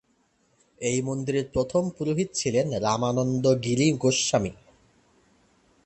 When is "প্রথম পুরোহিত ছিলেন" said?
1.53-2.67